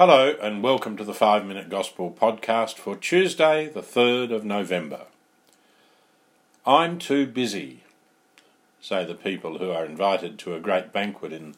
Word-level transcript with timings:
Hello, 0.00 0.34
and 0.40 0.62
welcome 0.62 0.96
to 0.96 1.04
the 1.04 1.12
Five 1.12 1.44
Minute 1.44 1.68
Gospel 1.68 2.10
podcast 2.10 2.76
for 2.76 2.96
Tuesday, 2.96 3.68
the 3.68 3.82
3rd 3.82 4.34
of 4.34 4.46
November. 4.46 5.02
I'm 6.64 6.98
too 6.98 7.26
busy, 7.26 7.82
say 8.80 9.04
the 9.04 9.14
people 9.14 9.58
who 9.58 9.70
are 9.70 9.84
invited 9.84 10.38
to 10.38 10.54
a 10.54 10.58
great 10.58 10.90
banquet 10.90 11.34
in 11.34 11.54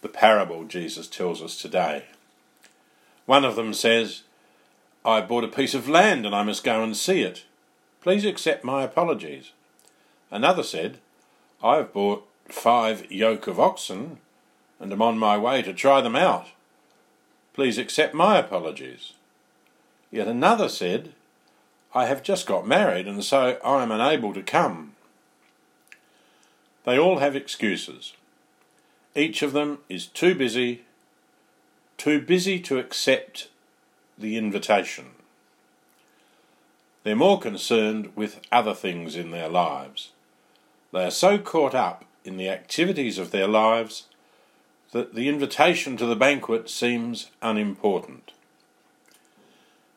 the 0.00 0.08
parable 0.08 0.62
Jesus 0.62 1.08
tells 1.08 1.42
us 1.42 1.60
today. 1.60 2.04
One 3.26 3.44
of 3.44 3.56
them 3.56 3.74
says, 3.74 4.22
I 5.04 5.20
bought 5.20 5.42
a 5.42 5.48
piece 5.48 5.74
of 5.74 5.88
land 5.88 6.24
and 6.24 6.36
I 6.36 6.44
must 6.44 6.62
go 6.62 6.84
and 6.84 6.96
see 6.96 7.22
it. 7.22 7.46
Please 8.00 8.24
accept 8.24 8.62
my 8.62 8.84
apologies. 8.84 9.50
Another 10.30 10.62
said, 10.62 10.98
I've 11.64 11.92
bought 11.92 12.28
five 12.48 13.10
yoke 13.10 13.48
of 13.48 13.58
oxen 13.58 14.18
and 14.78 14.92
am 14.92 15.02
on 15.02 15.18
my 15.18 15.36
way 15.36 15.62
to 15.62 15.74
try 15.74 16.00
them 16.00 16.14
out. 16.14 16.46
Please 17.54 17.78
accept 17.78 18.14
my 18.14 18.38
apologies. 18.38 19.12
Yet 20.10 20.28
another 20.28 20.68
said, 20.68 21.12
I 21.94 22.06
have 22.06 22.22
just 22.22 22.46
got 22.46 22.66
married 22.66 23.06
and 23.06 23.22
so 23.22 23.58
I 23.64 23.82
am 23.82 23.90
unable 23.90 24.32
to 24.34 24.42
come. 24.42 24.92
They 26.84 26.98
all 26.98 27.18
have 27.18 27.36
excuses. 27.36 28.14
Each 29.14 29.42
of 29.42 29.52
them 29.52 29.78
is 29.88 30.06
too 30.06 30.34
busy, 30.34 30.82
too 31.98 32.20
busy 32.20 32.58
to 32.60 32.78
accept 32.78 33.48
the 34.18 34.36
invitation. 34.36 35.10
They're 37.04 37.16
more 37.16 37.38
concerned 37.38 38.12
with 38.16 38.40
other 38.50 38.74
things 38.74 39.16
in 39.16 39.30
their 39.30 39.48
lives. 39.48 40.12
They 40.92 41.04
are 41.04 41.10
so 41.10 41.38
caught 41.38 41.74
up 41.74 42.04
in 42.24 42.36
the 42.36 42.48
activities 42.48 43.18
of 43.18 43.30
their 43.30 43.48
lives 43.48 44.04
that 44.92 45.14
the 45.14 45.28
invitation 45.28 45.96
to 45.96 46.06
the 46.06 46.16
banquet 46.16 46.70
seems 46.70 47.30
unimportant. 47.40 48.32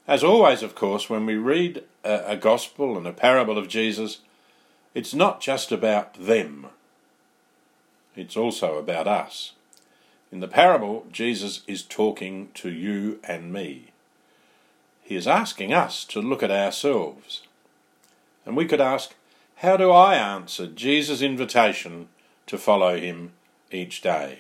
As 0.07 0.23
always, 0.23 0.63
of 0.63 0.75
course, 0.75 1.09
when 1.09 1.25
we 1.25 1.35
read 1.35 1.83
a, 2.03 2.31
a, 2.31 2.37
gospel 2.37 2.97
and 2.97 3.05
a 3.05 3.11
parable 3.11 3.57
of 3.57 3.67
Jesus, 3.67 4.19
it's 4.93 5.13
not 5.13 5.41
just 5.41 5.71
about 5.71 6.13
them, 6.13 6.67
it's 8.15 8.37
also 8.37 8.77
about 8.77 9.07
us. 9.07 9.51
In 10.31 10.39
the 10.39 10.47
parable, 10.47 11.05
Jesus 11.11 11.61
is 11.67 11.83
talking 11.83 12.49
to 12.53 12.69
you 12.69 13.19
and 13.23 13.51
me. 13.51 13.91
He 15.01 15.15
is 15.15 15.27
asking 15.27 15.73
us 15.73 16.05
to 16.05 16.21
look 16.21 16.41
at 16.41 16.51
ourselves. 16.51 17.43
And 18.45 18.55
we 18.55 18.65
could 18.65 18.81
ask, 18.81 19.13
how 19.57 19.75
do 19.75 19.91
I 19.91 20.15
answer 20.15 20.67
Jesus' 20.67 21.21
invitation 21.21 22.07
to 22.47 22.57
follow 22.57 22.97
him 22.97 23.33
each 23.71 24.01
day? 24.01 24.39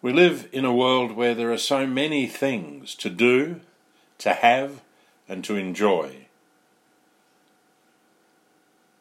We 0.00 0.12
live 0.12 0.48
in 0.52 0.64
a 0.64 0.74
world 0.74 1.12
where 1.12 1.34
there 1.34 1.52
are 1.52 1.58
so 1.58 1.84
many 1.84 2.28
things 2.28 2.94
to 2.96 3.10
do, 3.10 3.60
to 4.18 4.32
have, 4.32 4.80
and 5.28 5.42
to 5.44 5.56
enjoy. 5.56 6.26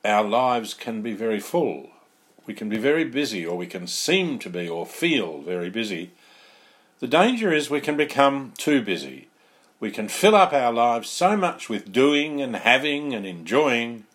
Our 0.03 0.23
lives 0.23 0.73
can 0.73 1.03
be 1.03 1.13
very 1.13 1.39
full. 1.39 1.91
We 2.47 2.55
can 2.55 2.67
be 2.67 2.77
very 2.77 3.03
busy, 3.03 3.45
or 3.45 3.55
we 3.55 3.67
can 3.67 3.85
seem 3.85 4.39
to 4.39 4.49
be, 4.49 4.67
or 4.67 4.87
feel 4.87 5.41
very 5.41 5.69
busy. 5.69 6.11
The 6.99 7.07
danger 7.07 7.53
is 7.53 7.69
we 7.69 7.81
can 7.81 7.95
become 7.95 8.53
too 8.57 8.81
busy. 8.81 9.27
We 9.79 9.91
can 9.91 10.07
fill 10.07 10.33
up 10.33 10.51
our 10.51 10.73
lives 10.73 11.11
so 11.11 11.37
much 11.37 11.69
with 11.69 11.91
doing 11.91 12.41
and 12.41 12.55
having 12.55 13.13
and 13.13 13.23
enjoying 13.23 14.05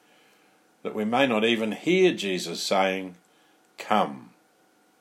that 0.83 0.97
we 0.97 1.05
may 1.05 1.28
not 1.28 1.44
even 1.44 1.70
hear 1.70 2.12
Jesus 2.12 2.60
saying, 2.60 3.14
Come, 3.78 4.30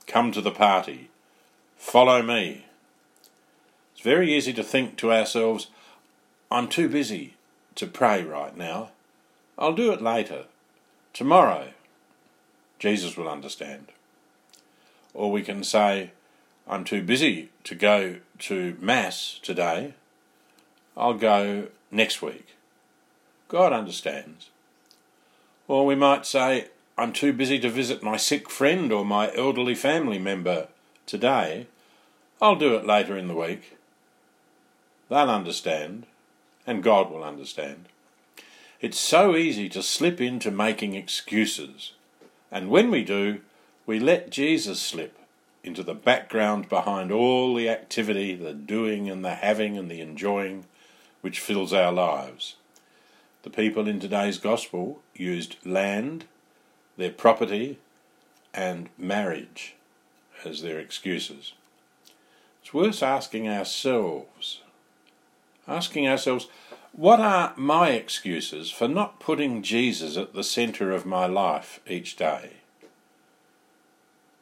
come 0.05 0.31
to 0.33 0.41
the 0.41 0.51
party 0.51 1.10
Follow 1.81 2.21
me. 2.21 2.67
It's 3.91 4.01
very 4.01 4.31
easy 4.31 4.53
to 4.53 4.63
think 4.63 4.95
to 4.97 5.11
ourselves, 5.11 5.67
I'm 6.49 6.69
too 6.69 6.87
busy 6.87 7.33
to 7.75 7.87
pray 7.87 8.23
right 8.23 8.55
now. 8.55 8.91
I'll 9.57 9.73
do 9.73 9.91
it 9.91 10.01
later. 10.01 10.45
Tomorrow. 11.11 11.69
Jesus 12.79 13.17
will 13.17 13.27
understand. 13.27 13.87
Or 15.13 15.31
we 15.31 15.41
can 15.41 15.63
say, 15.65 16.11
I'm 16.65 16.85
too 16.85 17.01
busy 17.01 17.49
to 17.65 17.75
go 17.75 18.17
to 18.39 18.77
Mass 18.79 19.39
today. 19.41 19.95
I'll 20.95 21.15
go 21.15 21.69
next 21.89 22.21
week. 22.21 22.55
God 23.49 23.73
understands. 23.73 24.49
Or 25.67 25.85
we 25.85 25.95
might 25.95 26.25
say, 26.25 26.67
I'm 26.97 27.11
too 27.11 27.33
busy 27.33 27.59
to 27.59 27.69
visit 27.69 28.03
my 28.03 28.17
sick 28.17 28.49
friend 28.49 28.93
or 28.93 29.03
my 29.03 29.35
elderly 29.35 29.75
family 29.75 30.19
member 30.19 30.67
today, 31.11 31.67
I'll 32.41 32.55
do 32.55 32.73
it 32.75 32.85
later 32.85 33.17
in 33.17 33.27
the 33.27 33.35
week. 33.35 33.77
They'll 35.09 35.29
understand, 35.29 36.05
and 36.65 36.81
God 36.81 37.11
will 37.11 37.21
understand. 37.21 37.89
It's 38.79 38.97
so 38.97 39.35
easy 39.35 39.67
to 39.69 39.83
slip 39.83 40.21
into 40.21 40.49
making 40.51 40.95
excuses, 40.95 41.91
and 42.49 42.69
when 42.69 42.89
we 42.89 43.03
do, 43.03 43.41
we 43.85 43.99
let 43.99 44.29
Jesus 44.29 44.79
slip 44.79 45.17
into 45.65 45.83
the 45.83 45.93
background 45.93 46.69
behind 46.69 47.11
all 47.11 47.55
the 47.55 47.67
activity, 47.67 48.33
the 48.33 48.53
doing 48.53 49.09
and 49.09 49.23
the 49.23 49.35
having 49.35 49.77
and 49.77 49.91
the 49.91 49.99
enjoying 49.99 50.63
which 51.19 51.41
fills 51.41 51.73
our 51.73 51.91
lives. 51.91 52.55
The 53.43 53.49
people 53.49 53.85
in 53.85 53.99
today's 53.99 54.37
gospel 54.37 55.01
used 55.13 55.57
land, 55.65 56.23
their 56.95 57.11
property, 57.11 57.79
and 58.53 58.87
marriage 58.97 59.75
as 60.45 60.61
their 60.61 60.79
excuses. 60.79 61.53
It's 62.61 62.73
worth 62.73 63.01
asking 63.01 63.47
ourselves, 63.47 64.61
asking 65.67 66.07
ourselves, 66.07 66.47
what 66.93 67.21
are 67.21 67.53
my 67.55 67.91
excuses 67.91 68.69
for 68.69 68.87
not 68.87 69.19
putting 69.19 69.63
Jesus 69.63 70.17
at 70.17 70.33
the 70.33 70.43
centre 70.43 70.91
of 70.91 71.05
my 71.05 71.25
life 71.25 71.79
each 71.87 72.17
day? 72.17 72.57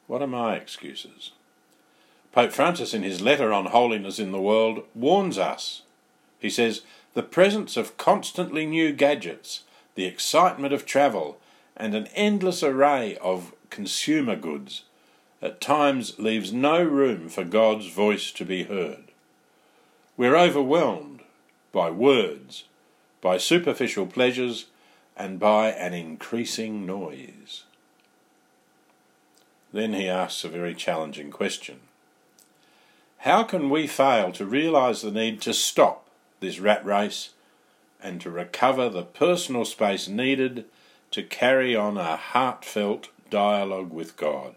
What 0.08 0.20
are 0.20 0.26
my 0.26 0.56
excuses? 0.56 1.30
Pope 2.32 2.52
Francis, 2.52 2.92
in 2.92 3.04
his 3.04 3.20
letter 3.20 3.52
on 3.52 3.66
holiness 3.66 4.18
in 4.18 4.32
the 4.32 4.40
world, 4.40 4.84
warns 4.94 5.38
us. 5.38 5.82
He 6.40 6.50
says, 6.50 6.82
The 7.14 7.22
presence 7.22 7.76
of 7.76 7.96
constantly 7.96 8.66
new 8.66 8.92
gadgets, 8.92 9.62
the 9.94 10.06
excitement 10.06 10.72
of 10.72 10.84
travel, 10.84 11.38
and 11.76 11.94
an 11.94 12.08
endless 12.14 12.62
array 12.62 13.16
of 13.18 13.54
consumer 13.70 14.34
goods 14.34 14.82
at 15.42 15.60
times 15.60 16.18
leaves 16.18 16.52
no 16.52 16.82
room 16.82 17.28
for 17.28 17.44
God's 17.44 17.86
voice 17.86 18.30
to 18.32 18.44
be 18.44 18.64
heard. 18.64 19.04
We're 20.16 20.36
overwhelmed 20.36 21.20
by 21.72 21.90
words, 21.90 22.64
by 23.20 23.38
superficial 23.38 24.06
pleasures, 24.06 24.66
and 25.16 25.38
by 25.38 25.70
an 25.70 25.94
increasing 25.94 26.84
noise. 26.84 27.64
Then 29.72 29.92
he 29.92 30.08
asks 30.08 30.44
a 30.44 30.48
very 30.48 30.74
challenging 30.74 31.30
question. 31.30 31.80
How 33.18 33.42
can 33.42 33.70
we 33.70 33.86
fail 33.86 34.32
to 34.32 34.46
realise 34.46 35.02
the 35.02 35.10
need 35.10 35.40
to 35.42 35.54
stop 35.54 36.06
this 36.40 36.58
rat 36.58 36.84
race 36.84 37.30
and 38.02 38.20
to 38.22 38.30
recover 38.30 38.88
the 38.88 39.02
personal 39.02 39.64
space 39.64 40.08
needed 40.08 40.64
to 41.10 41.22
carry 41.22 41.76
on 41.76 41.98
a 41.98 42.16
heartfelt 42.16 43.08
dialogue 43.28 43.92
with 43.92 44.16
God? 44.16 44.56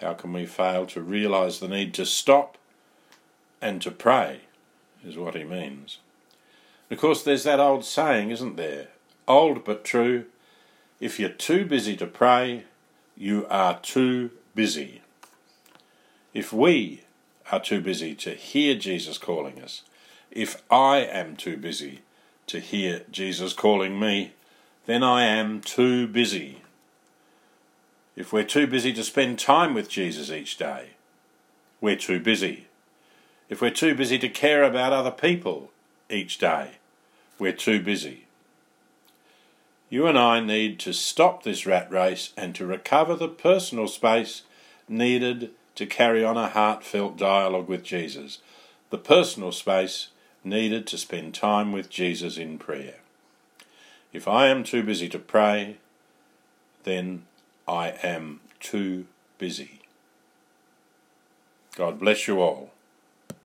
How 0.00 0.14
can 0.14 0.32
we 0.32 0.46
fail 0.46 0.86
to 0.86 1.00
realize 1.00 1.60
the 1.60 1.68
need 1.68 1.94
to 1.94 2.06
stop 2.06 2.58
and 3.60 3.80
to 3.82 3.90
pray, 3.90 4.40
is 5.04 5.16
what 5.16 5.34
he 5.34 5.44
means. 5.44 5.98
Of 6.90 6.98
course, 6.98 7.22
there's 7.22 7.44
that 7.44 7.60
old 7.60 7.84
saying, 7.84 8.30
isn't 8.30 8.56
there? 8.56 8.88
Old 9.26 9.64
but 9.64 9.84
true 9.84 10.26
if 11.00 11.20
you're 11.20 11.28
too 11.28 11.64
busy 11.66 11.96
to 11.96 12.06
pray, 12.06 12.64
you 13.16 13.46
are 13.50 13.78
too 13.80 14.30
busy. 14.54 15.02
If 16.32 16.52
we 16.52 17.02
are 17.52 17.60
too 17.60 17.80
busy 17.80 18.14
to 18.16 18.30
hear 18.30 18.74
Jesus 18.74 19.18
calling 19.18 19.60
us, 19.62 19.82
if 20.30 20.62
I 20.70 20.98
am 20.98 21.36
too 21.36 21.56
busy 21.56 22.00
to 22.46 22.58
hear 22.58 23.02
Jesus 23.10 23.52
calling 23.52 24.00
me, 24.00 24.32
then 24.86 25.02
I 25.02 25.24
am 25.24 25.60
too 25.60 26.06
busy 26.06 26.62
if 28.16 28.32
we're 28.32 28.44
too 28.44 28.66
busy 28.66 28.92
to 28.92 29.04
spend 29.04 29.38
time 29.38 29.74
with 29.74 29.88
Jesus 29.88 30.30
each 30.30 30.56
day, 30.56 30.90
we're 31.80 31.96
too 31.96 32.20
busy. 32.20 32.66
If 33.48 33.60
we're 33.60 33.70
too 33.70 33.94
busy 33.94 34.18
to 34.18 34.28
care 34.28 34.62
about 34.62 34.92
other 34.92 35.10
people 35.10 35.70
each 36.08 36.38
day, 36.38 36.72
we're 37.38 37.52
too 37.52 37.80
busy. 37.80 38.26
You 39.90 40.06
and 40.06 40.18
I 40.18 40.40
need 40.40 40.78
to 40.80 40.92
stop 40.92 41.42
this 41.42 41.66
rat 41.66 41.90
race 41.90 42.32
and 42.36 42.54
to 42.54 42.66
recover 42.66 43.14
the 43.14 43.28
personal 43.28 43.86
space 43.88 44.42
needed 44.88 45.50
to 45.74 45.86
carry 45.86 46.24
on 46.24 46.36
a 46.36 46.48
heartfelt 46.48 47.16
dialogue 47.16 47.68
with 47.68 47.82
Jesus, 47.82 48.38
the 48.90 48.98
personal 48.98 49.52
space 49.52 50.08
needed 50.42 50.86
to 50.86 50.98
spend 50.98 51.34
time 51.34 51.72
with 51.72 51.90
Jesus 51.90 52.36
in 52.36 52.58
prayer. 52.58 52.96
If 54.12 54.28
I 54.28 54.48
am 54.48 54.62
too 54.62 54.82
busy 54.82 55.08
to 55.08 55.18
pray, 55.18 55.78
then 56.84 57.24
I 57.66 57.94
am 58.02 58.40
too 58.60 59.06
busy. 59.38 59.80
God 61.76 61.98
bless 61.98 62.28
you 62.28 62.40
all. 62.40 62.70